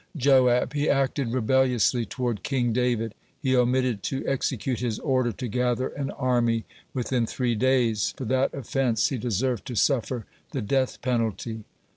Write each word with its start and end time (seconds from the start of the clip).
Joab: 0.17 0.73
"He 0.73 0.89
acted 0.89 1.31
rebelliously 1.31 2.07
toward 2.07 2.41
King 2.41 2.73
David. 2.73 3.13
He 3.39 3.55
omitted 3.55 4.01
to 4.09 4.25
execute 4.27 4.79
his 4.79 4.97
order 4.97 5.31
to 5.33 5.47
gather 5.47 5.89
an 5.89 6.09
army 6.09 6.65
within 6.91 7.27
three 7.27 7.53
days; 7.53 8.11
for 8.17 8.25
that 8.25 8.51
offense 8.51 9.09
he 9.09 9.19
deserved 9.19 9.67
to 9.67 9.75
suffer 9.75 10.25
the 10.53 10.61
death 10.63 11.01
penalty." 11.03 11.65